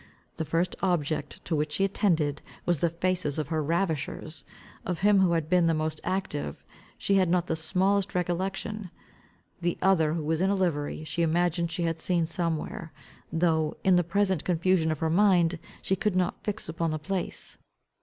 [0.37, 4.43] The first object to which she attended was the faces of her ravishers.
[4.83, 6.65] Of him who had been the most active,
[6.97, 8.89] she had not the smallest recollection.
[9.61, 12.91] The other who was in a livery, she imagined she had seen somewhere,
[13.31, 17.59] though, in the present confusion of her mind, she could not fix upon the place.